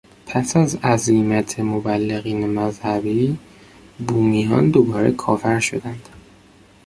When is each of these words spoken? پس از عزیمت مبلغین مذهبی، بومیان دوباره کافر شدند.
پس 0.27 0.57
از 0.57 0.77
عزیمت 0.83 1.59
مبلغین 1.59 2.49
مذهبی، 2.59 3.39
بومیان 4.07 4.71
دوباره 4.71 5.11
کافر 5.11 5.59
شدند. 5.59 6.09